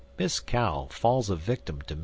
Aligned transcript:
IX. 0.01 0.19
MISS 0.23 0.39
COW 0.39 0.87
FALLS 0.89 1.29
A 1.29 1.35
VICTIM 1.35 1.81
TO 1.83 1.95
MR. 1.95 1.99